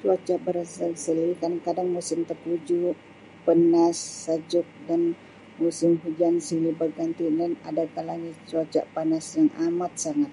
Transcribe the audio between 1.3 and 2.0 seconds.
kadang-kadang